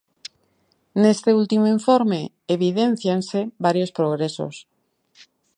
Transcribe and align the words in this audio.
Neste 1.01 1.29
último 1.41 1.65
informe 1.77 2.21
evidéncianse 2.55 3.39
varios 3.65 3.93
progresos. 3.97 4.55